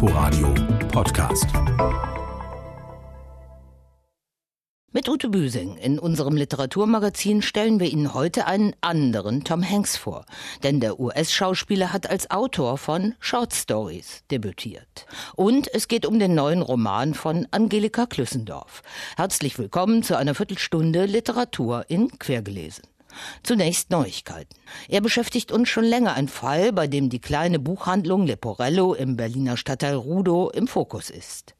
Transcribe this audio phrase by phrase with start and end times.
[0.00, 0.54] Inforadio
[0.92, 1.46] Podcast.
[4.92, 10.24] Mit Ute Büsing in unserem Literaturmagazin stellen wir Ihnen heute einen anderen Tom Hanks vor.
[10.62, 15.06] Denn der US-Schauspieler hat als Autor von Short Stories debütiert.
[15.34, 18.82] Und es geht um den neuen Roman von Angelika Klüssendorf.
[19.16, 22.84] Herzlich willkommen zu einer Viertelstunde Literatur in Quergelesen.
[23.42, 24.54] Zunächst Neuigkeiten.
[24.88, 29.56] Er beschäftigt uns schon länger ein Fall, bei dem die kleine Buchhandlung Leporello im Berliner
[29.56, 31.54] Stadtteil Rudow im Fokus ist.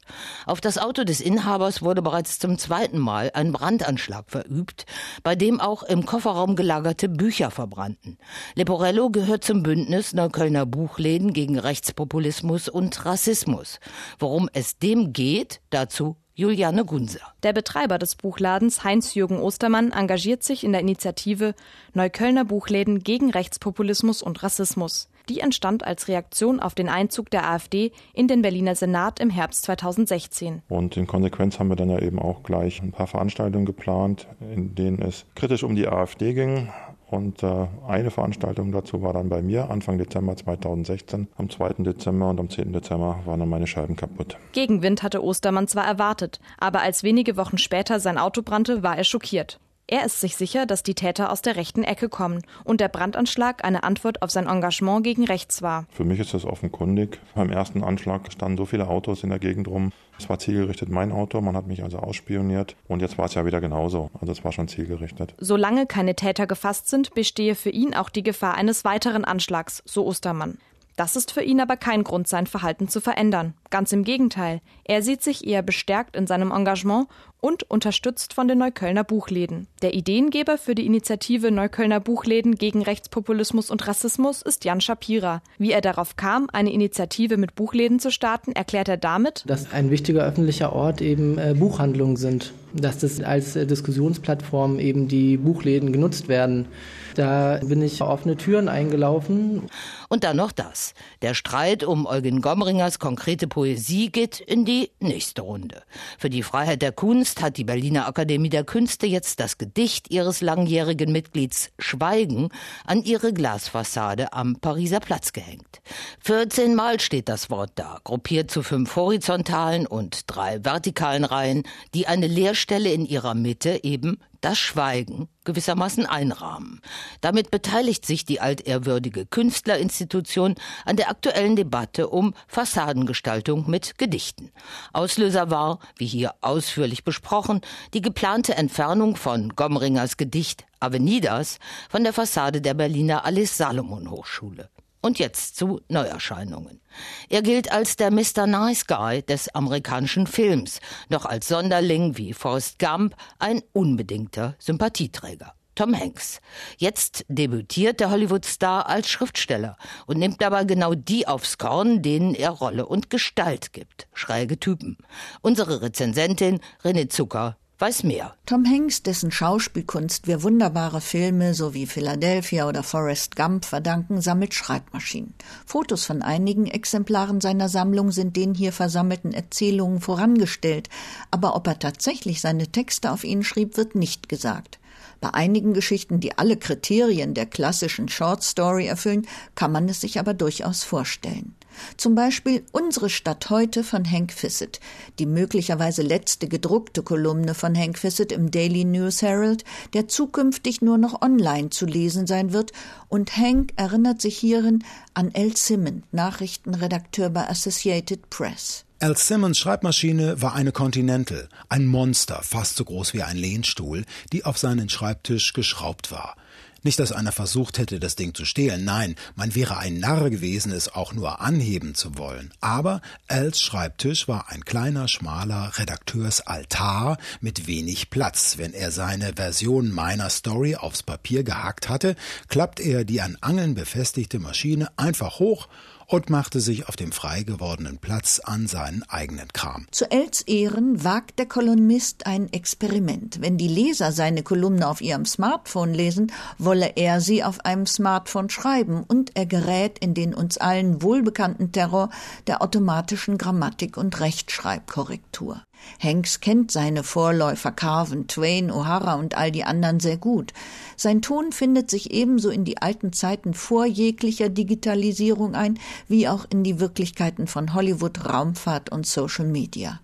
[0.46, 4.86] Auf das Auto des Inhabers wurde bereits zum zweiten Mal ein Brandanschlag verübt,
[5.22, 8.18] bei dem auch im Kofferraum gelagerte Bücher verbrannten.
[8.54, 13.80] Leporello gehört zum Bündnis Neuköllner Buchläden gegen Rechtspopulismus und Rassismus.
[14.18, 17.18] Worum es dem geht, dazu Juliane Gunser.
[17.42, 21.52] Der Betreiber des Buchladens Heinz-Jürgen Ostermann engagiert sich in der Initiative
[21.94, 25.08] Neuköllner Buchläden gegen Rechtspopulismus und Rassismus.
[25.28, 29.64] Die entstand als Reaktion auf den Einzug der AfD in den Berliner Senat im Herbst
[29.64, 30.62] 2016.
[30.68, 34.76] Und in Konsequenz haben wir dann ja eben auch gleich ein paar Veranstaltungen geplant, in
[34.76, 36.68] denen es kritisch um die AfD ging.
[37.10, 41.28] Und äh, eine Veranstaltung dazu war dann bei mir Anfang Dezember 2016.
[41.36, 41.74] Am 2.
[41.78, 42.72] Dezember und am 10.
[42.72, 44.36] Dezember waren dann meine Scheiben kaputt.
[44.52, 49.04] Gegenwind hatte Ostermann zwar erwartet, aber als wenige Wochen später sein Auto brannte, war er
[49.04, 49.58] schockiert.
[49.90, 53.64] Er ist sich sicher, dass die Täter aus der rechten Ecke kommen und der Brandanschlag
[53.64, 55.86] eine Antwort auf sein Engagement gegen rechts war.
[55.90, 57.18] Für mich ist das offenkundig.
[57.34, 59.92] Beim ersten Anschlag standen so viele Autos in der Gegend rum.
[60.18, 63.46] Es war zielgerichtet mein Auto, man hat mich also ausspioniert und jetzt war es ja
[63.46, 64.10] wieder genauso.
[64.20, 65.34] Also es war schon zielgerichtet.
[65.38, 70.04] Solange keine Täter gefasst sind, bestehe für ihn auch die Gefahr eines weiteren Anschlags, so
[70.04, 70.58] Ostermann.
[70.98, 73.54] Das ist für ihn aber kein Grund, sein Verhalten zu verändern.
[73.70, 74.60] Ganz im Gegenteil.
[74.82, 77.06] Er sieht sich eher bestärkt in seinem Engagement
[77.40, 79.68] und unterstützt von den Neuköllner Buchläden.
[79.82, 85.42] Der Ideengeber für die Initiative Neuköllner Buchläden gegen Rechtspopulismus und Rassismus ist Jan Shapira.
[85.58, 89.90] Wie er darauf kam, eine Initiative mit Buchläden zu starten, erklärt er damit, dass ein
[89.90, 95.92] wichtiger öffentlicher Ort eben äh, Buchhandlungen sind, dass das als äh, Diskussionsplattform eben die Buchläden
[95.92, 96.66] genutzt werden.
[97.14, 99.66] Da bin ich offene Türen eingelaufen.
[100.08, 100.94] Und dann noch das.
[101.20, 105.82] Der Streit um Eugen Gomringers konkrete Poesie geht in die nächste Runde.
[106.16, 110.40] Für die Freiheit der Kunst hat die Berliner Akademie der Künste jetzt das Gedicht ihres
[110.40, 112.48] langjährigen Mitglieds Schweigen
[112.84, 115.80] an ihre Glasfassade am Pariser Platz gehängt.
[116.20, 121.62] 14 Mal steht das Wort da, gruppiert zu fünf horizontalen und drei vertikalen Reihen,
[121.94, 126.80] die eine Leerstelle in ihrer Mitte eben das Schweigen gewissermaßen einrahmen.
[127.20, 130.54] Damit beteiligt sich die altehrwürdige Künstlerinstitution
[130.84, 134.50] an der aktuellen Debatte um Fassadengestaltung mit Gedichten.
[134.92, 137.60] Auslöser war, wie hier ausführlich besprochen,
[137.94, 144.68] die geplante Entfernung von Gomringers Gedicht Avenidas von der Fassade der Berliner Alice Salomon Hochschule.
[145.00, 146.80] Und jetzt zu Neuerscheinungen.
[147.28, 148.46] Er gilt als der Mr.
[148.46, 155.54] Nice Guy des amerikanischen Films, noch als Sonderling wie Forrest Gump ein unbedingter Sympathieträger.
[155.78, 156.40] Tom Hanks.
[156.76, 159.76] Jetzt debütiert der Hollywood-Star als Schriftsteller
[160.06, 164.08] und nimmt dabei genau die aufs Korn, denen er Rolle und Gestalt gibt.
[164.12, 164.98] Schräge Typen.
[165.40, 168.34] Unsere Rezensentin René Zucker weiß mehr.
[168.44, 175.34] Tom Hanks, dessen Schauspielkunst wir wunderbare Filme sowie Philadelphia oder Forrest Gump verdanken, sammelt Schreibmaschinen.
[175.64, 180.88] Fotos von einigen Exemplaren seiner Sammlung sind den hier versammelten Erzählungen vorangestellt,
[181.30, 184.80] aber ob er tatsächlich seine Texte auf ihnen schrieb, wird nicht gesagt.
[185.20, 190.18] Bei einigen Geschichten, die alle Kriterien der klassischen Short Story erfüllen, kann man es sich
[190.18, 191.54] aber durchaus vorstellen.
[191.96, 194.80] Zum Beispiel Unsere Stadt heute von Hank Fissett,
[195.18, 200.98] die möglicherweise letzte gedruckte Kolumne von Hank Fissett im Daily News Herald, der zukünftig nur
[200.98, 202.72] noch online zu lesen sein wird,
[203.08, 204.84] und Hank erinnert sich hierin
[205.14, 205.56] an L.
[205.56, 208.84] Simmons, Nachrichtenredakteur bei Associated Press.
[209.00, 214.44] Al Simmons Schreibmaschine war eine Continental, ein Monster, fast so groß wie ein Lehnstuhl, die
[214.44, 216.34] auf seinen Schreibtisch geschraubt war.
[216.82, 220.70] Nicht, dass einer versucht hätte, das Ding zu stehlen, nein, man wäre ein Narr gewesen,
[220.70, 222.52] es auch nur anheben zu wollen.
[222.60, 228.58] Aber Als Schreibtisch war ein kleiner, schmaler Redakteursaltar mit wenig Platz.
[228.58, 232.14] Wenn er seine Version meiner Story aufs Papier gehackt hatte,
[232.48, 235.68] klappt er die an Angeln befestigte Maschine einfach hoch
[236.08, 239.86] und machte sich auf dem frei gewordenen Platz an seinen eigenen Kram.
[239.90, 243.40] Zu Els Ehren wagt der Kolumnist ein Experiment.
[243.42, 248.48] Wenn die Leser seine Kolumne auf ihrem Smartphone lesen, wolle er sie auf einem Smartphone
[248.48, 252.08] schreiben und er gerät in den uns allen wohlbekannten Terror
[252.46, 255.62] der automatischen Grammatik und Rechtschreibkorrektur.
[256.00, 260.52] Hanks kennt seine Vorläufer Carven, Twain, O'Hara und all die anderen sehr gut.
[260.96, 265.78] Sein Ton findet sich ebenso in die alten Zeiten vor jeglicher Digitalisierung ein,
[266.08, 270.00] wie auch in die Wirklichkeiten von Hollywood, Raumfahrt und Social Media.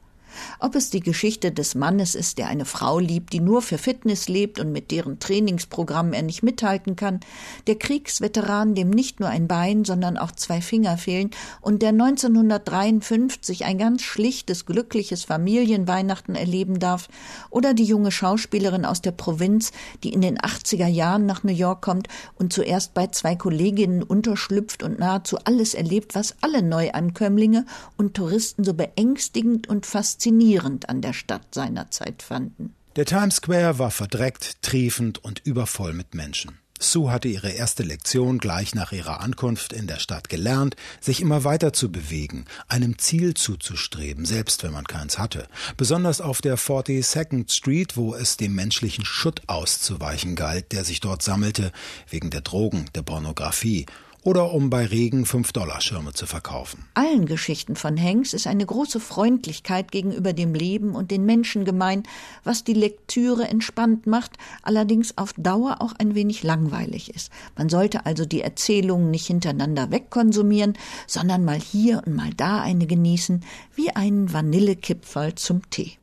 [0.58, 4.28] Ob es die Geschichte des Mannes ist, der eine Frau liebt, die nur für Fitness
[4.28, 7.20] lebt und mit deren Trainingsprogramm er nicht mithalten kann,
[7.66, 13.64] der Kriegsveteran, dem nicht nur ein Bein, sondern auch zwei Finger fehlen und der 1953
[13.64, 17.08] ein ganz schlichtes, glückliches Familienweihnachten erleben darf,
[17.50, 19.72] oder die junge Schauspielerin aus der Provinz,
[20.02, 24.82] die in den 80er Jahren nach New York kommt und zuerst bei zwei Kolleginnen unterschlüpft
[24.82, 27.66] und nahezu alles erlebt, was alle Neuankömmlinge
[27.96, 32.74] und Touristen so beängstigend und faszinierend faszinierend an der Stadt seiner Zeit fanden.
[32.96, 36.58] Der Times Square war verdreckt, triefend und übervoll mit Menschen.
[36.80, 41.44] Sue hatte ihre erste Lektion gleich nach ihrer Ankunft in der Stadt gelernt, sich immer
[41.44, 45.46] weiter zu bewegen, einem Ziel zuzustreben, selbst wenn man keins hatte.
[45.76, 51.22] Besonders auf der 42nd Street, wo es dem menschlichen Schutt auszuweichen galt, der sich dort
[51.22, 51.70] sammelte,
[52.08, 53.86] wegen der Drogen, der Pornografie
[54.24, 56.86] oder um bei Regen 5-Dollar-Schirme zu verkaufen.
[56.94, 62.02] Allen Geschichten von Hanks ist eine große Freundlichkeit gegenüber dem Leben und den Menschen gemein,
[62.42, 64.32] was die Lektüre entspannt macht,
[64.62, 67.30] allerdings auf Dauer auch ein wenig langweilig ist.
[67.56, 70.76] Man sollte also die Erzählungen nicht hintereinander wegkonsumieren,
[71.06, 73.44] sondern mal hier und mal da eine genießen,
[73.74, 75.98] wie einen Vanillekipferl zum Tee.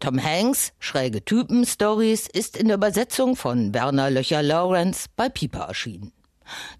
[0.00, 5.66] Tom Hanks, schräge Typen Stories, ist in der Übersetzung von Werner Löcher Lawrence bei Piper
[5.66, 6.12] erschienen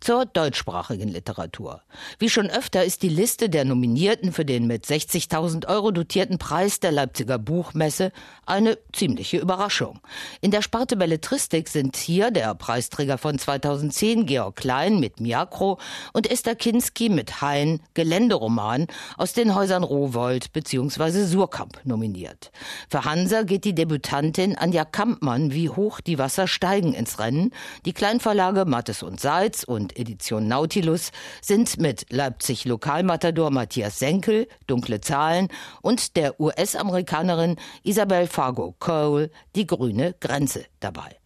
[0.01, 1.83] zur deutschsprachigen Literatur.
[2.19, 6.81] Wie schon öfter ist die Liste der Nominierten für den mit 60.000 Euro dotierten Preis
[6.81, 8.13] der Leipziger Buchmesse
[8.47, 10.01] eine ziemliche Überraschung.
[10.41, 15.79] In der Sparte Belletristik sind hier der Preisträger von 2010 Georg Klein mit Miakro
[16.13, 21.25] und Esther Kinski mit Hein Geländeroman aus den Häusern Rowold bzw.
[21.25, 22.51] Surkamp nominiert.
[22.89, 27.53] Für Hansa geht die Debütantin Anja Kampmann wie hoch die Wasser steigen ins Rennen.
[27.85, 35.01] Die Kleinverlage Mattes und Seitz und Edition Nautilus sind mit Leipzig Lokalmatador Matthias Senkel, Dunkle
[35.01, 35.49] Zahlen
[35.83, 41.21] und der US-Amerikanerin Isabel Fargo Cole, Die grüne Grenze dabei.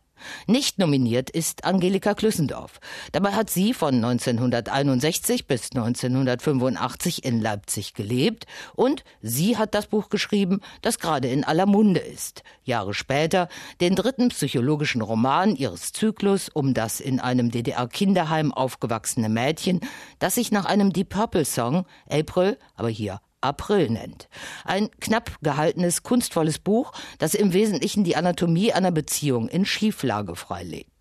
[0.46, 2.80] Nicht nominiert ist Angelika Klüssendorf.
[3.12, 10.08] Dabei hat sie von 1961 bis 1985 in Leipzig gelebt und sie hat das Buch
[10.08, 12.42] geschrieben, das gerade in aller Munde ist.
[12.62, 13.48] Jahre später
[13.80, 19.80] den dritten psychologischen Roman ihres Zyklus um das in einem DDR-Kinderheim aufgewachsene Mädchen,
[20.18, 24.28] das sich nach einem Deep Purple Song, April, aber hier April nennt.
[24.64, 30.93] Ein knapp gehaltenes, kunstvolles Buch, das im Wesentlichen die Anatomie einer Beziehung in Schieflage freilegt.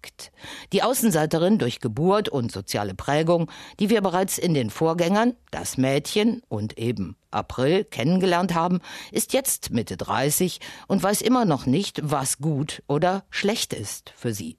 [0.72, 6.42] Die Außenseiterin durch Geburt und soziale Prägung, die wir bereits in den Vorgängern, das Mädchen
[6.50, 8.80] und eben April kennengelernt haben,
[9.12, 14.34] ist jetzt Mitte 30 und weiß immer noch nicht, was gut oder schlecht ist für
[14.34, 14.58] sie.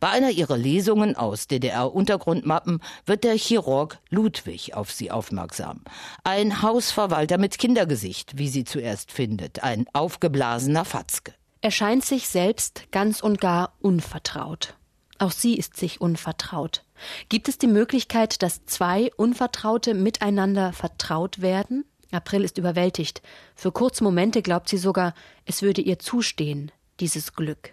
[0.00, 5.82] Bei einer ihrer Lesungen aus DDR-Untergrundmappen wird der Chirurg Ludwig auf sie aufmerksam.
[6.24, 11.34] Ein Hausverwalter mit Kindergesicht, wie sie zuerst findet, ein aufgeblasener Fatzke.
[11.66, 14.74] Er scheint sich selbst ganz und gar unvertraut.
[15.18, 16.84] Auch sie ist sich unvertraut.
[17.28, 21.84] Gibt es die Möglichkeit, dass zwei Unvertraute miteinander vertraut werden?
[22.12, 23.20] April ist überwältigt.
[23.56, 25.12] Für kurze Momente glaubt sie sogar,
[25.44, 26.70] es würde ihr zustehen,
[27.00, 27.72] dieses Glück.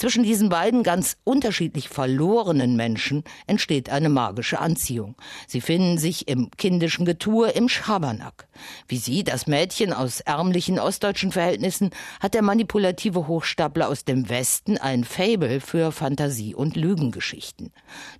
[0.00, 5.14] Zwischen diesen beiden ganz unterschiedlich verlorenen Menschen entsteht eine magische Anziehung.
[5.46, 8.48] Sie finden sich im kindischen Getue im Schabernack.
[8.88, 14.78] Wie sie, das Mädchen aus ärmlichen ostdeutschen Verhältnissen, hat der manipulative Hochstapler aus dem Westen
[14.78, 17.70] ein Fable für Fantasie- und Lügengeschichten.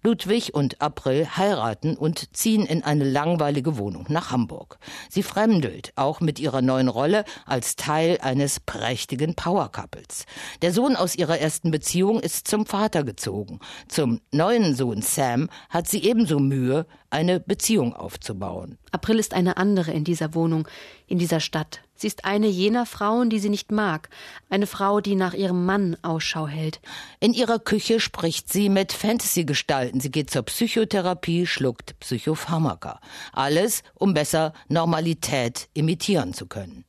[0.03, 4.79] Ludwig und April heiraten und ziehen in eine langweilige Wohnung nach Hamburg.
[5.09, 10.27] Sie fremdelt, auch mit ihrer neuen Rolle als Teil eines prächtigen Power-Couples.
[10.61, 13.61] Der Sohn aus ihrer ersten Beziehung ist zum Vater gezogen.
[13.89, 18.79] Zum neuen Sohn Sam hat sie ebenso Mühe, eine Beziehung aufzubauen.
[18.93, 20.67] April ist eine andere in dieser Wohnung,
[21.07, 21.81] in dieser Stadt.
[22.01, 24.09] Sie ist eine jener Frauen, die sie nicht mag,
[24.49, 26.81] eine Frau, die nach ihrem Mann Ausschau hält.
[27.21, 30.01] In ihrer Küche spricht sie mit Fantasy-Gestalten.
[30.01, 33.01] Sie geht zur Psychotherapie, schluckt Psychopharmaka.
[33.35, 36.87] Alles, um besser Normalität imitieren zu können.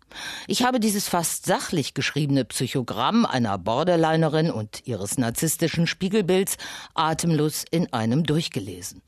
[0.47, 6.55] Ich habe dieses fast sachlich geschriebene Psychogramm einer Borderlinerin und ihres narzisstischen Spiegelbilds
[6.93, 9.01] atemlos in einem durchgelesen.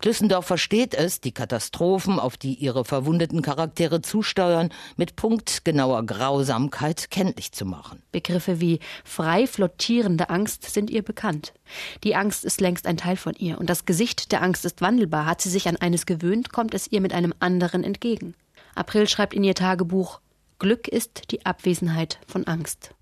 [0.00, 7.52] Klüssendorf versteht es, die Katastrophen, auf die ihre verwundeten Charaktere zusteuern, mit punktgenauer Grausamkeit kenntlich
[7.52, 8.02] zu machen.
[8.10, 11.52] Begriffe wie frei flottierende Angst sind ihr bekannt.
[12.02, 15.26] Die Angst ist längst ein Teil von ihr und das Gesicht der Angst ist wandelbar.
[15.26, 18.34] Hat sie sich an eines gewöhnt, kommt es ihr mit einem anderen entgegen.
[18.74, 20.20] April schreibt in ihr Tagebuch
[20.60, 22.94] Glück ist die Abwesenheit von Angst.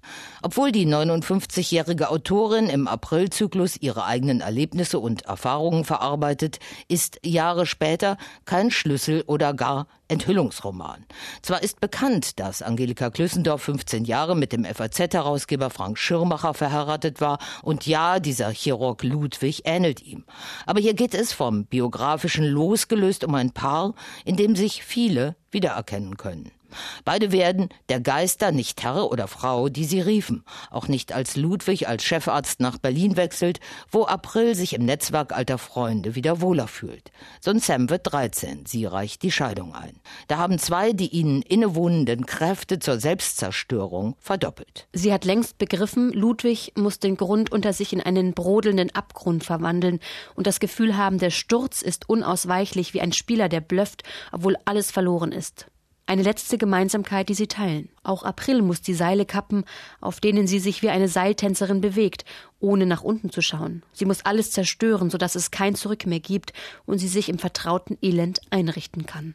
[0.42, 8.16] Obwohl die 59-jährige Autorin im Aprilzyklus ihre eigenen Erlebnisse und Erfahrungen verarbeitet, ist Jahre später
[8.44, 11.04] kein Schlüssel oder gar Enthüllungsroman.
[11.42, 17.38] Zwar ist bekannt, dass Angelika Klüssendorf 15 Jahre mit dem FAZ-Herausgeber Frank Schirmacher verheiratet war
[17.62, 20.24] und ja, dieser Chirurg Ludwig ähnelt ihm.
[20.64, 26.16] Aber hier geht es vom biografischen losgelöst um ein Paar, in dem sich viele wiedererkennen
[26.16, 26.52] können.
[27.04, 30.44] Beide werden der Geister nicht Herr oder Frau, die sie riefen.
[30.70, 33.60] Auch nicht als Ludwig als Chefarzt nach Berlin wechselt,
[33.90, 37.10] wo April sich im Netzwerk alter Freunde wieder wohler fühlt.
[37.40, 38.66] Son Sam wird 13.
[38.66, 40.00] Sie reicht die Scheidung ein.
[40.26, 44.88] Da haben zwei die ihnen innewohnenden Kräfte zur Selbstzerstörung verdoppelt.
[44.92, 50.00] Sie hat längst begriffen, Ludwig muss den Grund unter sich in einen brodelnden Abgrund verwandeln
[50.34, 54.90] und das Gefühl haben, der Sturz ist unausweichlich wie ein Spieler, der blöfft, obwohl alles
[54.90, 55.66] verloren ist.
[56.08, 57.90] Eine letzte Gemeinsamkeit, die sie teilen.
[58.02, 59.66] Auch April muss die Seile kappen,
[60.00, 62.24] auf denen sie sich wie eine Seiltänzerin bewegt,
[62.60, 63.82] ohne nach unten zu schauen.
[63.92, 66.54] Sie muss alles zerstören, sodass es kein Zurück mehr gibt
[66.86, 69.34] und sie sich im vertrauten Elend einrichten kann.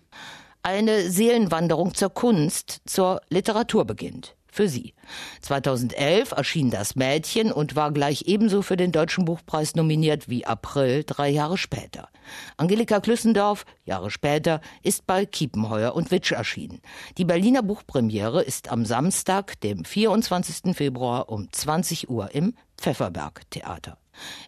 [0.64, 4.94] Eine Seelenwanderung zur Kunst, zur Literatur beginnt für sie.
[5.42, 11.04] 2011 erschien Das Mädchen und war gleich ebenso für den Deutschen Buchpreis nominiert wie April
[11.06, 12.10] drei Jahre später.
[12.58, 16.82] Angelika Klüssendorf, Jahre später, ist bei Kiepenheuer und Witsch erschienen.
[17.18, 20.76] Die Berliner Buchpremiere ist am Samstag, dem 24.
[20.76, 23.98] Februar um 20 Uhr im Pfefferberg Theater.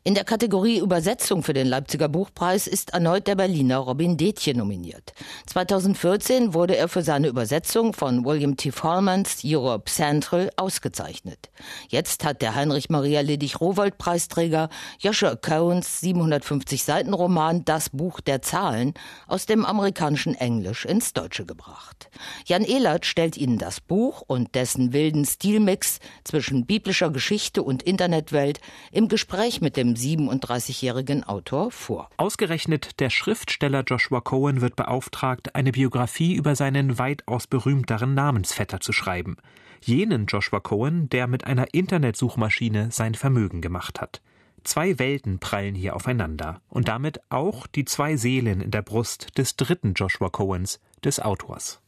[0.03, 5.13] In der Kategorie Übersetzung für den Leipziger Buchpreis ist erneut der Berliner Robin Detje nominiert.
[5.47, 8.71] 2014 wurde er für seine Übersetzung von William T.
[8.71, 11.49] Fallmans Europe Central ausgezeichnet.
[11.89, 14.69] Jetzt hat der Heinrich Maria Ledig Rowold Preisträger
[14.99, 18.93] Joshua Cohens 750 Seiten Roman Das Buch der Zahlen
[19.27, 22.09] aus dem amerikanischen Englisch ins Deutsche gebracht.
[22.45, 28.59] Jan Ehlert stellt Ihnen das Buch und dessen wilden Stilmix zwischen biblischer Geschichte und Internetwelt
[28.91, 32.09] im Gespräch Gespräch mit dem 37-jährigen Autor vor.
[32.17, 38.91] Ausgerechnet der Schriftsteller Joshua Cohen wird beauftragt, eine Biografie über seinen weitaus berühmteren Namensvetter zu
[38.91, 39.37] schreiben.
[39.81, 44.21] Jenen Joshua Cohen, der mit einer Internetsuchmaschine sein Vermögen gemacht hat.
[44.63, 49.55] Zwei Welten prallen hier aufeinander und damit auch die zwei Seelen in der Brust des
[49.55, 51.81] dritten Joshua Cohens, des Autors.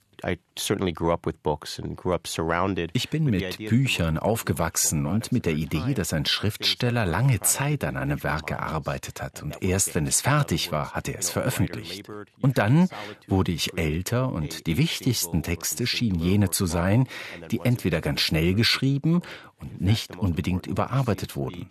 [2.94, 7.98] Ich bin mit Büchern aufgewachsen und mit der Idee, dass ein Schriftsteller lange Zeit an
[7.98, 12.10] einem Werk gearbeitet hat und erst wenn es fertig war, hat er es veröffentlicht.
[12.42, 12.90] Und dann
[13.28, 17.08] wurde ich älter und die wichtigsten Texte schienen jene zu sein,
[17.52, 19.22] die entweder ganz schnell geschrieben
[19.60, 21.70] und nicht unbedingt überarbeitet wurden.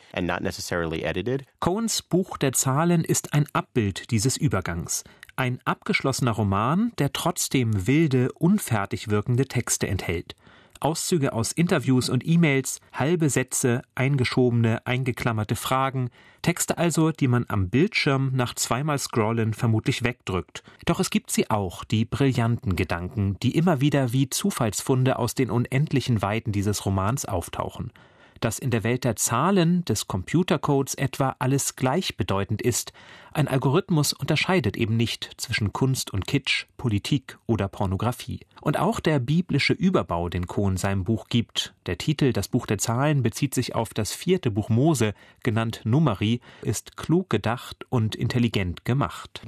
[1.61, 5.05] Cohens Buch der Zahlen ist ein Abbild dieses Übergangs.
[5.39, 10.35] Ein abgeschlossener Roman, der trotzdem wilde, unfertig wirkende Texte enthält.
[10.81, 16.09] Auszüge aus Interviews und E-Mails, halbe Sätze, eingeschobene, eingeklammerte Fragen,
[16.41, 20.63] Texte also, die man am Bildschirm nach zweimal Scrollen vermutlich wegdrückt.
[20.87, 25.51] Doch es gibt sie auch, die brillanten Gedanken, die immer wieder wie Zufallsfunde aus den
[25.51, 27.93] unendlichen Weiten dieses Romans auftauchen
[28.41, 32.93] dass in der Welt der Zahlen, des Computercodes etwa alles gleichbedeutend ist.
[33.33, 38.41] Ein Algorithmus unterscheidet eben nicht zwischen Kunst und Kitsch, Politik oder Pornografie.
[38.63, 42.79] Und auch der biblische Überbau, den Kohn seinem Buch gibt, der Titel Das Buch der
[42.79, 48.85] Zahlen bezieht sich auf das vierte Buch Mose, genannt Numeri, ist klug gedacht und intelligent
[48.85, 49.43] gemacht.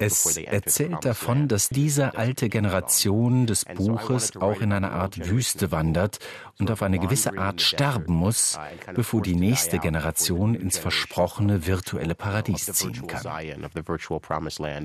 [0.00, 6.18] Es erzählt davon, dass diese alte Generation des Buches auch in eine Art Wüste wandert
[6.58, 8.58] und auf eine gewisse Art sterben muss,
[8.94, 13.22] bevor die nächste Generation ins versprochene virtuelle Paradies ziehen kann.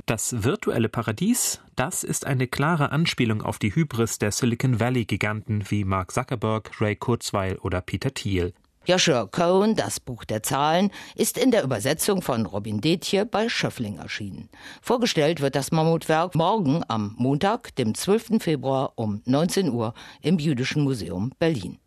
[0.06, 5.84] Das virtuelle Paradies, das ist eine klare Anspielung auf die Hybris der Silicon Valley-Giganten wie
[5.86, 8.54] Mark Zuckerberg, Ray Kurzweil oder Peter Thiel.
[8.88, 13.98] Joshua Cohen, das Buch der Zahlen, ist in der Übersetzung von Robin Detje bei Schöffling
[13.98, 14.48] erschienen.
[14.82, 18.42] Vorgestellt wird das Mammutwerk morgen am Montag, dem 12.
[18.42, 21.80] Februar um 19 Uhr im Jüdischen Museum Berlin.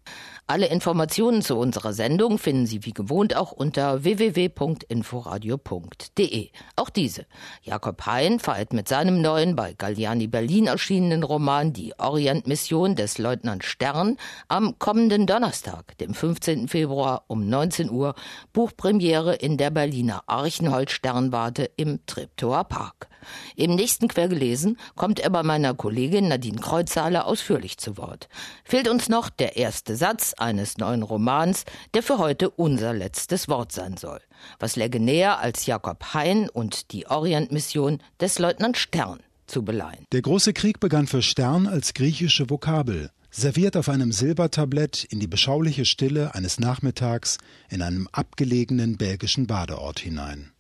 [0.50, 6.48] Alle Informationen zu unserer Sendung finden Sie wie gewohnt auch unter www.inforadio.de.
[6.74, 7.26] Auch diese.
[7.62, 13.62] Jakob Hein feiert mit seinem neuen bei Galliani Berlin erschienenen Roman Die Orientmission des Leutnant
[13.62, 14.16] Stern
[14.48, 16.66] am kommenden Donnerstag, dem 15.
[16.66, 18.16] Februar um 19 Uhr,
[18.52, 23.08] Buchpremiere in der Berliner Archenholz Sternwarte im Treptower Park.
[23.56, 28.28] Im nächsten Quergelesen kommt er bei meiner Kollegin Nadine Kreuzhaler ausführlich zu Wort.
[28.64, 33.72] Fehlt uns noch der erste Satz eines neuen Romans, der für heute unser letztes Wort
[33.72, 34.20] sein soll.
[34.58, 40.06] Was läge näher als Jakob Hein und die Orientmission des Leutnant Stern zu beleihen.
[40.12, 45.26] Der große Krieg begann für Stern als griechische Vokabel, serviert auf einem Silbertablett in die
[45.26, 50.52] beschauliche Stille eines Nachmittags in einem abgelegenen belgischen Badeort hinein.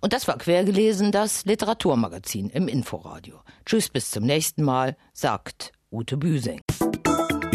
[0.00, 3.40] Und das war quergelesen das Literaturmagazin im Inforadio.
[3.66, 6.60] Tschüss, bis zum nächsten Mal, sagt Ute Büsing.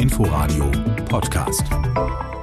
[0.06, 0.70] Inforadio
[1.10, 2.35] Podcast.